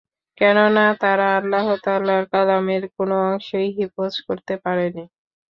কেননা, 0.37 0.85
তারা 1.01 1.27
আল্লাহ 1.37 1.67
তাআলার 1.83 2.23
কালামের 2.33 2.83
কোন 2.95 3.09
অংশই 3.25 3.67
হিফজ 3.77 4.13
করতে 4.27 4.53
পারেনি। 4.63 5.03